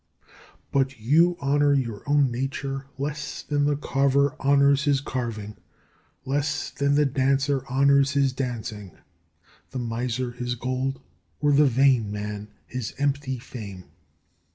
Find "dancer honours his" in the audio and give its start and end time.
7.05-8.33